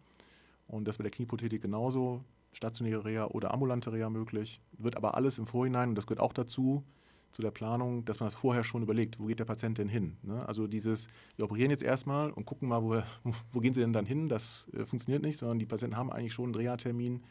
Und 0.68 0.88
das 0.88 0.98
bei 0.98 1.04
der 1.04 1.12
Knieprothetik 1.12 1.62
genauso 1.62 2.24
stationäre 2.56 3.06
Reha 3.06 3.26
oder 3.28 3.54
ambulante 3.54 3.92
Reha 3.92 4.10
möglich. 4.10 4.62
Wird 4.78 4.98
aber 4.98 5.16
alles 5.16 5.38
im 5.38 5.46
Vorhinein, 5.46 5.90
und 5.90 5.96
das 5.96 6.08
gehört 6.08 6.22
auch 6.22 6.34
dazu, 6.34 6.84
zu 7.32 7.42
der 7.42 7.52
Planung, 7.52 8.06
dass 8.06 8.22
man 8.22 8.28
das 8.28 8.36
vorher 8.36 8.64
schon 8.64 8.82
überlegt, 8.82 9.20
wo 9.20 9.26
geht 9.26 9.40
der 9.40 9.46
Patient 9.46 9.78
denn 9.78 9.90
hin? 9.90 10.18
Ne? 10.24 10.48
Also 10.48 10.68
dieses, 10.68 11.08
wir 11.36 11.46
operieren 11.46 11.70
jetzt 11.70 11.84
erstmal 11.84 12.32
und 12.32 12.46
gucken 12.46 12.70
mal, 12.70 12.82
wo, 12.82 13.02
wo 13.52 13.60
gehen 13.60 13.74
sie 13.74 13.82
denn 13.82 13.92
dann 13.94 14.06
hin? 14.06 14.30
Das 14.30 14.68
äh, 14.74 14.86
funktioniert 14.86 15.22
nicht, 15.22 15.38
sondern 15.38 15.60
die 15.60 15.66
Patienten 15.66 15.98
haben 15.98 16.12
eigentlich 16.12 16.34
schon 16.34 16.46
einen 16.46 16.56
Reha-Termin 16.56 17.24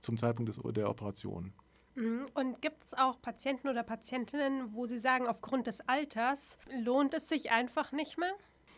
zum 0.00 0.18
Zeitpunkt 0.18 0.48
des, 0.48 0.60
der 0.74 0.90
Operation. 0.90 1.52
Mhm. 1.94 2.26
Und 2.34 2.60
gibt 2.60 2.84
es 2.84 2.94
auch 2.94 3.22
Patienten 3.22 3.68
oder 3.68 3.84
Patientinnen, 3.84 4.74
wo 4.74 4.86
Sie 4.86 4.98
sagen, 4.98 5.28
aufgrund 5.28 5.68
des 5.68 5.86
Alters 5.88 6.58
lohnt 6.80 7.14
es 7.14 7.28
sich 7.28 7.52
einfach 7.52 7.92
nicht 7.92 8.18
mehr? 8.18 8.32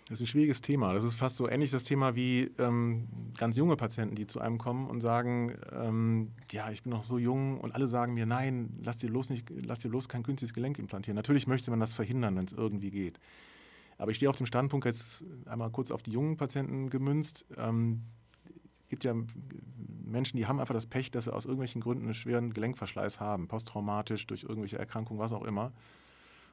Das 0.08 0.20
ist 0.20 0.24
ein 0.24 0.26
schwieriges 0.26 0.60
Thema. 0.60 0.92
Das 0.92 1.02
ist 1.02 1.14
fast 1.14 1.36
so 1.36 1.48
ähnlich 1.48 1.70
das 1.70 1.82
Thema 1.82 2.14
wie 2.14 2.50
ähm, 2.58 3.08
ganz 3.38 3.56
junge 3.56 3.74
Patienten, 3.74 4.14
die 4.14 4.26
zu 4.26 4.38
einem 4.38 4.58
kommen 4.58 4.86
und 4.86 5.00
sagen, 5.00 5.56
ähm, 5.72 6.32
ja, 6.50 6.70
ich 6.70 6.82
bin 6.82 6.90
noch 6.90 7.04
so 7.04 7.16
jung 7.16 7.58
und 7.58 7.74
alle 7.74 7.88
sagen 7.88 8.12
mir, 8.12 8.26
nein, 8.26 8.78
lass 8.82 8.98
dir 8.98 9.08
bloß, 9.08 9.30
nicht, 9.30 9.50
lass 9.50 9.80
dir 9.80 9.88
bloß 9.88 10.10
kein 10.10 10.22
künstliches 10.22 10.52
Gelenk 10.52 10.78
implantieren. 10.78 11.16
Natürlich 11.16 11.46
möchte 11.46 11.70
man 11.70 11.80
das 11.80 11.94
verhindern, 11.94 12.36
wenn 12.36 12.44
es 12.44 12.52
irgendwie 12.52 12.90
geht. 12.90 13.18
Aber 13.96 14.10
ich 14.10 14.18
stehe 14.18 14.28
auf 14.28 14.36
dem 14.36 14.44
Standpunkt, 14.44 14.84
jetzt 14.84 15.24
einmal 15.46 15.70
kurz 15.70 15.90
auf 15.90 16.02
die 16.02 16.10
jungen 16.10 16.36
Patienten 16.36 16.90
gemünzt. 16.90 17.46
Ähm, 17.56 18.02
es 18.82 18.88
gibt 18.88 19.04
ja 19.04 19.14
Menschen, 20.04 20.36
die 20.36 20.46
haben 20.46 20.60
einfach 20.60 20.74
das 20.74 20.84
Pech, 20.84 21.12
dass 21.12 21.24
sie 21.24 21.32
aus 21.32 21.46
irgendwelchen 21.46 21.80
Gründen 21.80 22.04
einen 22.04 22.14
schweren 22.14 22.52
Gelenkverschleiß 22.52 23.20
haben, 23.20 23.48
posttraumatisch, 23.48 24.26
durch 24.26 24.42
irgendwelche 24.42 24.78
Erkrankungen, 24.78 25.18
was 25.18 25.32
auch 25.32 25.44
immer. 25.44 25.72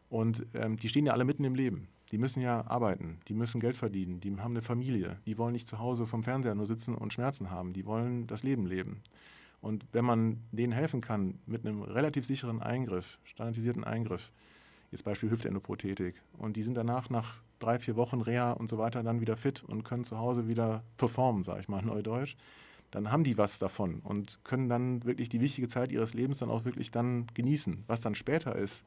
Und 0.10 0.46
ähm, 0.54 0.78
die 0.78 0.88
stehen 0.88 1.06
ja 1.06 1.12
alle 1.12 1.26
mitten 1.26 1.44
im 1.44 1.56
Leben. 1.56 1.90
Die 2.12 2.18
müssen 2.18 2.42
ja 2.42 2.68
arbeiten, 2.68 3.20
die 3.28 3.34
müssen 3.34 3.62
Geld 3.62 3.78
verdienen, 3.78 4.20
die 4.20 4.32
haben 4.38 4.52
eine 4.52 4.62
Familie, 4.62 5.20
die 5.26 5.38
wollen 5.38 5.54
nicht 5.54 5.68
zu 5.68 5.80
Hause 5.80 6.06
vom 6.06 6.24
Fernseher 6.24 6.56
nur 6.56 6.68
sitzen 6.68 6.96
und 6.96 7.14
Schmerzen 7.14 7.50
haben, 7.50 7.74
die 7.74 7.86
wollen 7.86 8.28
das 8.28 8.44
Leben 8.44 8.66
leben. 8.66 9.02
Und 9.62 9.86
wenn 9.94 10.04
man 10.04 10.42
denen 10.52 10.74
helfen 10.74 11.02
kann 11.02 11.40
mit 11.46 11.66
einem 11.66 11.84
relativ 11.84 12.26
sicheren 12.26 12.62
Eingriff, 12.62 13.20
standardisierten 13.24 13.84
Eingriff, 13.84 14.32
jetzt 14.92 15.06
Beispiel 15.06 15.30
Hüftendoprothetik, 15.30 16.22
und 16.38 16.58
die 16.58 16.64
sind 16.64 16.76
danach 16.76 17.10
nach 17.10 17.36
drei, 17.60 17.80
vier 17.80 17.96
Wochen 17.96 18.22
Reha 18.22 18.52
und 18.54 18.68
so 18.68 18.78
weiter 18.78 19.04
dann 19.04 19.22
wieder 19.22 19.38
fit 19.38 19.64
und 19.64 19.84
können 19.84 20.04
zu 20.04 20.18
Hause 20.18 20.48
wieder 20.48 20.84
performen, 20.98 21.44
sage 21.44 21.62
ich 21.62 21.70
mal 21.70 21.82
neudeutsch, 21.82 22.36
dann 22.90 23.12
haben 23.12 23.24
die 23.24 23.38
was 23.38 23.58
davon 23.58 24.00
und 24.00 24.44
können 24.44 24.68
dann 24.68 25.06
wirklich 25.06 25.30
die 25.30 25.40
wichtige 25.40 25.70
Zeit 25.70 25.92
ihres 25.92 26.14
Lebens 26.14 26.40
dann 26.40 26.50
auch 26.50 26.66
wirklich 26.66 26.92
dann 26.92 27.26
genießen. 27.34 27.86
Was 27.88 28.02
dann 28.02 28.16
später 28.16 28.56
ist, 28.56 28.84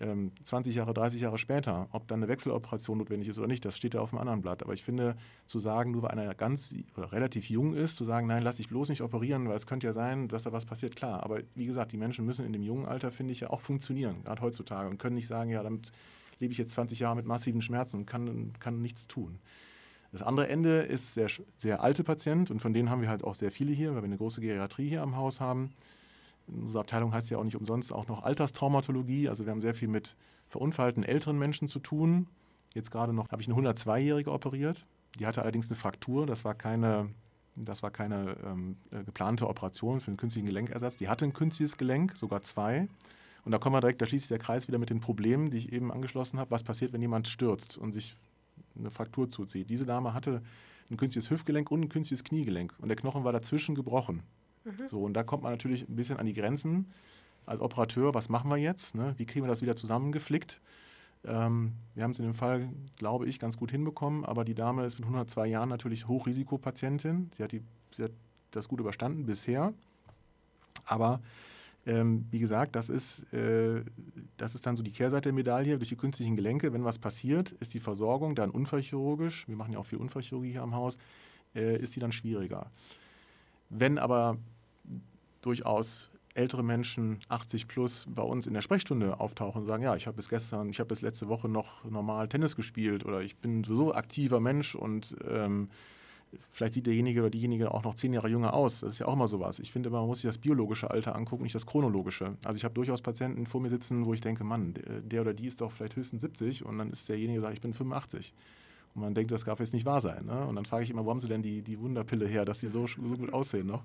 20 0.00 0.74
ähm, 0.74 0.78
Jahre, 0.78 0.94
30 0.94 1.20
Jahre 1.20 1.38
später, 1.38 1.88
ob 1.92 2.08
dann 2.08 2.20
eine 2.20 2.28
Wechseloperation 2.28 2.98
notwendig 2.98 3.28
ist 3.28 3.38
oder 3.38 3.48
nicht, 3.48 3.64
das 3.64 3.76
steht 3.76 3.94
ja 3.94 4.00
auf 4.00 4.10
dem 4.10 4.18
anderen 4.18 4.40
Blatt. 4.40 4.62
Aber 4.62 4.72
ich 4.72 4.82
finde, 4.82 5.16
zu 5.46 5.58
sagen, 5.58 5.90
nur 5.90 6.02
weil 6.02 6.10
einer 6.10 6.34
ganz 6.34 6.74
oder 6.96 7.12
relativ 7.12 7.50
jung 7.50 7.74
ist, 7.74 7.96
zu 7.96 8.04
sagen, 8.04 8.26
nein, 8.26 8.42
lass 8.42 8.56
dich 8.56 8.68
bloß 8.68 8.88
nicht 8.88 9.02
operieren, 9.02 9.48
weil 9.48 9.56
es 9.56 9.66
könnte 9.66 9.86
ja 9.86 9.92
sein, 9.92 10.28
dass 10.28 10.44
da 10.44 10.52
was 10.52 10.64
passiert, 10.64 10.96
klar. 10.96 11.22
Aber 11.22 11.40
wie 11.54 11.66
gesagt, 11.66 11.92
die 11.92 11.98
Menschen 11.98 12.24
müssen 12.24 12.46
in 12.46 12.52
dem 12.52 12.62
jungen 12.62 12.86
Alter, 12.86 13.12
finde 13.12 13.32
ich, 13.32 13.40
ja 13.40 13.50
auch 13.50 13.60
funktionieren, 13.60 14.24
gerade 14.24 14.40
heutzutage, 14.40 14.88
und 14.88 14.98
können 14.98 15.16
nicht 15.16 15.26
sagen, 15.26 15.50
ja, 15.50 15.62
damit 15.62 15.92
lebe 16.38 16.52
ich 16.52 16.58
jetzt 16.58 16.70
20 16.70 16.98
Jahre 16.98 17.16
mit 17.16 17.26
massiven 17.26 17.60
Schmerzen 17.60 17.96
und 17.96 18.06
kann, 18.06 18.52
kann 18.58 18.80
nichts 18.80 19.06
tun. 19.06 19.38
Das 20.12 20.22
andere 20.22 20.48
Ende 20.48 20.80
ist 20.80 21.14
sehr, 21.14 21.28
sehr 21.56 21.82
alte 21.82 22.02
Patient 22.02 22.50
und 22.50 22.60
von 22.60 22.72
denen 22.72 22.90
haben 22.90 23.02
wir 23.02 23.08
halt 23.08 23.22
auch 23.22 23.34
sehr 23.34 23.52
viele 23.52 23.72
hier, 23.72 23.90
weil 23.90 24.02
wir 24.02 24.04
eine 24.04 24.16
große 24.16 24.40
Geriatrie 24.40 24.88
hier 24.88 25.02
am 25.02 25.16
Haus 25.16 25.40
haben. 25.40 25.70
Unsere 26.50 26.80
Abteilung 26.80 27.12
heißt 27.12 27.30
ja 27.30 27.38
auch 27.38 27.44
nicht 27.44 27.56
umsonst 27.56 27.92
auch 27.92 28.08
noch 28.08 28.22
Alterstraumatologie. 28.22 29.28
Also 29.28 29.44
wir 29.44 29.52
haben 29.52 29.60
sehr 29.60 29.74
viel 29.74 29.88
mit 29.88 30.16
verunfallten 30.48 31.04
älteren 31.04 31.38
Menschen 31.38 31.68
zu 31.68 31.78
tun. 31.78 32.26
Jetzt 32.74 32.90
gerade 32.90 33.12
noch 33.12 33.28
habe 33.30 33.42
ich 33.42 33.48
eine 33.48 33.56
102-Jährige 33.56 34.32
operiert. 34.32 34.86
Die 35.18 35.26
hatte 35.26 35.42
allerdings 35.42 35.68
eine 35.68 35.76
Fraktur. 35.76 36.26
Das 36.26 36.44
war 36.44 36.54
keine, 36.54 37.10
das 37.56 37.82
war 37.82 37.90
keine 37.90 38.36
ähm, 38.44 38.76
äh, 38.90 39.02
geplante 39.04 39.48
Operation 39.48 40.00
für 40.00 40.08
einen 40.08 40.16
künstlichen 40.16 40.46
Gelenkersatz. 40.46 40.96
Die 40.96 41.08
hatte 41.08 41.24
ein 41.24 41.32
künstliches 41.32 41.76
Gelenk, 41.76 42.16
sogar 42.16 42.42
zwei. 42.42 42.88
Und 43.44 43.52
da 43.52 43.58
kommen 43.58 43.74
wir 43.74 43.80
direkt, 43.80 44.02
da 44.02 44.06
schließt 44.06 44.24
sich 44.24 44.36
der 44.36 44.38
Kreis 44.38 44.68
wieder 44.68 44.78
mit 44.78 44.90
den 44.90 45.00
Problemen, 45.00 45.50
die 45.50 45.58
ich 45.58 45.72
eben 45.72 45.90
angeschlossen 45.92 46.38
habe. 46.38 46.50
Was 46.50 46.62
passiert, 46.62 46.92
wenn 46.92 47.00
jemand 47.00 47.28
stürzt 47.28 47.78
und 47.78 47.92
sich 47.92 48.16
eine 48.76 48.90
Fraktur 48.90 49.28
zuzieht? 49.28 49.70
Diese 49.70 49.86
Dame 49.86 50.14
hatte 50.14 50.42
ein 50.90 50.96
künstliches 50.96 51.30
Hüftgelenk 51.30 51.70
und 51.70 51.82
ein 51.82 51.88
künstliches 51.88 52.24
Kniegelenk. 52.24 52.74
Und 52.78 52.88
der 52.88 52.96
Knochen 52.96 53.24
war 53.24 53.32
dazwischen 53.32 53.74
gebrochen. 53.74 54.22
Mhm. 54.64 54.88
So, 54.88 55.02
und 55.02 55.14
da 55.14 55.22
kommt 55.22 55.42
man 55.42 55.52
natürlich 55.52 55.88
ein 55.88 55.96
bisschen 55.96 56.18
an 56.18 56.26
die 56.26 56.34
Grenzen. 56.34 56.92
Als 57.46 57.60
Operateur, 57.60 58.14
was 58.14 58.28
machen 58.28 58.50
wir 58.50 58.58
jetzt? 58.58 58.94
Ne? 58.94 59.14
Wie 59.16 59.26
kriegen 59.26 59.44
wir 59.44 59.48
das 59.48 59.62
wieder 59.62 59.76
zusammengeflickt? 59.76 60.60
Ähm, 61.24 61.72
wir 61.94 62.04
haben 62.04 62.12
es 62.12 62.18
in 62.18 62.24
dem 62.24 62.34
Fall, 62.34 62.68
glaube 62.96 63.26
ich, 63.26 63.38
ganz 63.38 63.56
gut 63.56 63.70
hinbekommen, 63.70 64.24
aber 64.24 64.44
die 64.44 64.54
Dame 64.54 64.84
ist 64.84 64.98
mit 64.98 65.04
102 65.04 65.46
Jahren 65.48 65.68
natürlich 65.68 66.08
Hochrisikopatientin. 66.08 67.30
Sie 67.36 67.42
hat, 67.42 67.52
die, 67.52 67.62
sie 67.94 68.04
hat 68.04 68.12
das 68.50 68.68
gut 68.68 68.80
überstanden 68.80 69.26
bisher. 69.26 69.72
Aber 70.86 71.20
ähm, 71.86 72.26
wie 72.30 72.38
gesagt, 72.38 72.76
das 72.76 72.88
ist, 72.88 73.32
äh, 73.32 73.82
das 74.36 74.54
ist 74.54 74.66
dann 74.66 74.76
so 74.76 74.82
die 74.82 74.90
Kehrseite 74.90 75.28
der 75.28 75.32
Medaille. 75.32 75.76
Durch 75.76 75.88
die 75.88 75.96
künstlichen 75.96 76.36
Gelenke, 76.36 76.72
wenn 76.72 76.84
was 76.84 76.98
passiert, 76.98 77.52
ist 77.52 77.74
die 77.74 77.80
Versorgung 77.80 78.34
dann 78.34 78.50
unfallchirurgisch, 78.50 79.48
wir 79.48 79.56
machen 79.56 79.72
ja 79.72 79.78
auch 79.78 79.86
viel 79.86 79.98
Unfallchirurgie 79.98 80.52
hier 80.52 80.62
am 80.62 80.74
Haus, 80.74 80.98
äh, 81.54 81.76
ist 81.78 81.96
die 81.96 82.00
dann 82.00 82.12
schwieriger. 82.12 82.70
Wenn 83.70 83.98
aber 83.98 84.36
durchaus 85.42 86.10
ältere 86.34 86.62
Menschen, 86.62 87.18
80 87.28 87.68
plus, 87.68 88.06
bei 88.08 88.22
uns 88.22 88.46
in 88.46 88.54
der 88.54 88.62
Sprechstunde 88.62 89.18
auftauchen 89.20 89.60
und 89.60 89.66
sagen, 89.66 89.82
ja, 89.82 89.96
ich 89.96 90.06
habe 90.06 90.16
bis 90.16 90.28
gestern, 90.28 90.70
ich 90.70 90.78
habe 90.78 90.88
bis 90.88 91.02
letzte 91.02 91.28
Woche 91.28 91.48
noch 91.48 91.84
normal 91.84 92.28
Tennis 92.28 92.56
gespielt 92.56 93.04
oder 93.04 93.20
ich 93.20 93.36
bin 93.36 93.64
so 93.64 93.94
aktiver 93.94 94.40
Mensch 94.40 94.74
und 94.74 95.16
ähm, 95.28 95.68
vielleicht 96.50 96.74
sieht 96.74 96.86
derjenige 96.86 97.20
oder 97.20 97.30
diejenige 97.30 97.72
auch 97.72 97.82
noch 97.82 97.94
zehn 97.94 98.12
Jahre 98.12 98.28
jünger 98.28 98.54
aus. 98.54 98.80
Das 98.80 98.94
ist 98.94 98.98
ja 99.00 99.06
auch 99.06 99.14
immer 99.14 99.26
sowas. 99.26 99.58
Ich 99.58 99.72
finde, 99.72 99.90
man 99.90 100.06
muss 100.06 100.20
sich 100.20 100.28
das 100.28 100.38
biologische 100.38 100.90
Alter 100.90 101.16
angucken, 101.16 101.42
nicht 101.42 101.54
das 101.54 101.66
chronologische. 101.66 102.36
Also 102.44 102.56
ich 102.56 102.64
habe 102.64 102.74
durchaus 102.74 103.02
Patienten 103.02 103.46
vor 103.46 103.60
mir 103.60 103.68
sitzen, 103.68 104.06
wo 104.06 104.14
ich 104.14 104.20
denke, 104.20 104.44
Mann, 104.44 104.74
der 105.02 105.22
oder 105.22 105.34
die 105.34 105.46
ist 105.46 105.60
doch 105.60 105.72
vielleicht 105.72 105.96
höchstens 105.96 106.22
70 106.22 106.64
und 106.64 106.78
dann 106.78 106.90
ist 106.90 107.08
derjenige, 107.08 107.40
sagt, 107.40 107.54
ich 107.54 107.60
bin 107.60 107.72
85. 107.72 108.34
Und 108.94 109.02
man 109.02 109.14
denkt, 109.14 109.30
das 109.30 109.44
darf 109.44 109.60
jetzt 109.60 109.72
nicht 109.72 109.86
wahr 109.86 110.00
sein. 110.00 110.26
Ne? 110.26 110.46
Und 110.46 110.56
dann 110.56 110.64
frage 110.64 110.84
ich 110.84 110.90
immer, 110.90 111.04
wo 111.04 111.10
haben 111.10 111.20
sie 111.20 111.28
denn 111.28 111.42
die, 111.42 111.62
die 111.62 111.78
Wunderpille 111.78 112.26
her, 112.26 112.44
dass 112.44 112.60
sie 112.60 112.68
so, 112.68 112.86
so 112.86 113.16
gut 113.16 113.32
aussehen 113.32 113.66
noch? 113.66 113.84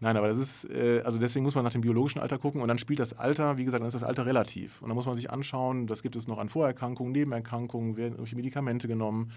Nein, 0.00 0.16
aber 0.16 0.26
das 0.26 0.36
ist, 0.36 0.64
äh, 0.64 1.00
also 1.04 1.18
deswegen 1.18 1.44
muss 1.44 1.54
man 1.54 1.62
nach 1.62 1.72
dem 1.72 1.80
biologischen 1.80 2.20
Alter 2.20 2.36
gucken 2.36 2.60
und 2.60 2.66
dann 2.66 2.78
spielt 2.78 2.98
das 2.98 3.12
Alter, 3.12 3.56
wie 3.56 3.64
gesagt, 3.64 3.82
dann 3.82 3.86
ist 3.86 3.94
das 3.94 4.02
Alter 4.02 4.26
relativ. 4.26 4.82
Und 4.82 4.88
dann 4.88 4.96
muss 4.96 5.06
man 5.06 5.14
sich 5.14 5.30
anschauen, 5.30 5.86
das 5.86 6.02
gibt 6.02 6.16
es 6.16 6.26
noch 6.26 6.38
an 6.38 6.48
Vorerkrankungen, 6.48 7.12
Nebenerkrankungen, 7.12 7.96
werden 7.96 8.14
irgendwelche 8.14 8.34
Medikamente 8.34 8.88
genommen. 8.88 9.30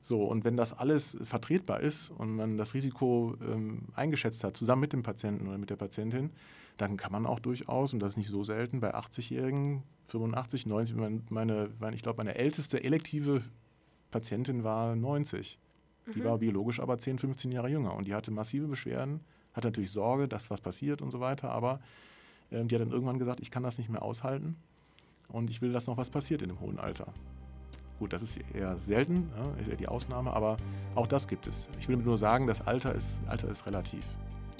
So, 0.00 0.22
und 0.22 0.44
wenn 0.44 0.56
das 0.56 0.72
alles 0.72 1.16
vertretbar 1.24 1.80
ist 1.80 2.10
und 2.10 2.36
man 2.36 2.56
das 2.56 2.74
Risiko 2.74 3.36
ähm, 3.42 3.86
eingeschätzt 3.94 4.44
hat, 4.44 4.56
zusammen 4.56 4.82
mit 4.82 4.92
dem 4.92 5.02
Patienten 5.02 5.48
oder 5.48 5.58
mit 5.58 5.70
der 5.70 5.76
Patientin, 5.76 6.30
dann 6.76 6.96
kann 6.96 7.10
man 7.10 7.26
auch 7.26 7.40
durchaus, 7.40 7.92
und 7.92 8.00
das 8.00 8.12
ist 8.12 8.16
nicht 8.18 8.28
so 8.28 8.44
selten, 8.44 8.78
bei 8.78 8.94
80-Jährigen, 8.94 9.82
85, 10.04 10.66
90, 10.66 10.96
meine, 11.30 11.70
meine, 11.80 11.96
ich 11.96 12.02
glaube, 12.02 12.18
meine 12.18 12.36
älteste 12.36 12.84
elektive 12.84 13.42
Patientin 14.14 14.62
war 14.62 14.94
90. 14.94 15.58
Die 16.14 16.20
mhm. 16.20 16.24
war 16.24 16.38
biologisch 16.38 16.78
aber 16.78 16.98
10, 17.00 17.18
15 17.18 17.50
Jahre 17.50 17.68
jünger 17.68 17.94
und 17.94 18.06
die 18.06 18.14
hatte 18.14 18.30
massive 18.30 18.68
Beschwerden, 18.68 19.20
hatte 19.54 19.66
natürlich 19.66 19.90
Sorge, 19.90 20.28
dass 20.28 20.50
was 20.50 20.60
passiert 20.60 21.02
und 21.02 21.10
so 21.10 21.18
weiter, 21.18 21.50
aber 21.50 21.80
ähm, 22.52 22.68
die 22.68 22.76
hat 22.76 22.82
dann 22.82 22.92
irgendwann 22.92 23.18
gesagt, 23.18 23.40
ich 23.40 23.50
kann 23.50 23.64
das 23.64 23.76
nicht 23.76 23.90
mehr 23.90 24.02
aushalten 24.02 24.54
und 25.26 25.50
ich 25.50 25.60
will, 25.62 25.72
dass 25.72 25.88
noch 25.88 25.96
was 25.96 26.10
passiert 26.10 26.42
in 26.42 26.48
dem 26.50 26.60
hohen 26.60 26.78
Alter. 26.78 27.12
Gut, 27.98 28.12
das 28.12 28.22
ist 28.22 28.38
eher 28.54 28.78
selten, 28.78 29.30
ja, 29.36 29.60
ist 29.60 29.68
eher 29.68 29.76
die 29.76 29.88
Ausnahme, 29.88 30.32
aber 30.32 30.58
auch 30.94 31.08
das 31.08 31.26
gibt 31.26 31.48
es. 31.48 31.68
Ich 31.80 31.88
will 31.88 31.96
nur 31.96 32.16
sagen, 32.16 32.46
das 32.46 32.64
Alter 32.64 32.94
ist, 32.94 33.20
Alter 33.26 33.48
ist 33.48 33.66
relativ. 33.66 34.04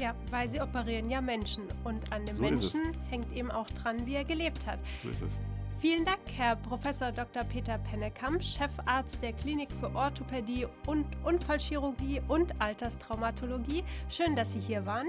Ja, 0.00 0.16
weil 0.30 0.48
sie 0.48 0.60
operieren 0.60 1.08
ja 1.10 1.20
Menschen 1.20 1.62
und 1.84 2.12
an 2.12 2.26
dem 2.26 2.34
so 2.34 2.42
Menschen 2.42 2.80
hängt 3.08 3.32
eben 3.32 3.52
auch 3.52 3.70
dran, 3.70 4.04
wie 4.04 4.14
er 4.14 4.24
gelebt 4.24 4.66
hat. 4.66 4.80
So 5.00 5.10
ist 5.10 5.22
es. 5.22 5.38
Vielen 5.84 6.06
Dank, 6.06 6.20
Herr 6.34 6.56
Prof. 6.56 6.80
Dr. 6.82 7.44
Peter 7.44 7.76
Pennekamp, 7.76 8.42
Chefarzt 8.42 9.22
der 9.22 9.34
Klinik 9.34 9.70
für 9.70 9.94
Orthopädie 9.94 10.66
und 10.86 11.04
Unfallchirurgie 11.24 12.22
und 12.26 12.58
Alterstraumatologie. 12.58 13.84
Schön, 14.08 14.34
dass 14.34 14.54
Sie 14.54 14.60
hier 14.60 14.86
waren. 14.86 15.08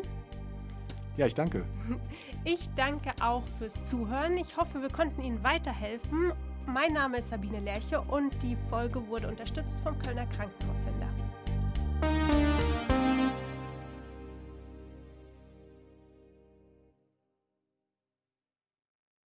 Ja, 1.15 1.27
ich 1.27 1.33
danke. 1.33 1.63
Ich 2.43 2.69
danke 2.75 3.11
auch 3.21 3.43
fürs 3.57 3.81
Zuhören. 3.85 4.35
Ich 4.35 4.57
hoffe, 4.57 4.81
wir 4.81 4.89
konnten 4.89 5.21
Ihnen 5.21 5.41
weiterhelfen. 5.45 6.33
Mein 6.67 6.91
Name 6.91 7.19
ist 7.19 7.29
Sabine 7.29 7.61
Lerche 7.61 8.01
und 8.01 8.43
die 8.43 8.57
Folge 8.69 9.07
wurde 9.07 9.29
unterstützt 9.29 9.79
vom 9.79 9.97
Kölner 9.99 10.25
Krankenhaussender. 10.25 11.07